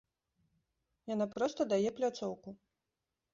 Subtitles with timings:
[1.13, 2.49] Яна проста дае пляцоўку.